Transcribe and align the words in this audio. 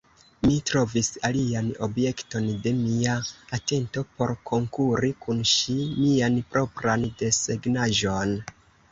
Mi 0.43 0.53
trovis 0.67 1.07
alian 1.27 1.67
objekton 1.87 2.47
de 2.63 2.71
mia 2.77 3.17
atento 3.57 4.03
por 4.21 4.33
konkuri 4.51 5.11
kun 5.25 5.43
ŝi: 5.51 5.75
mian 5.99 6.39
propran 6.55 7.05
desegnaĵon. 7.21 8.35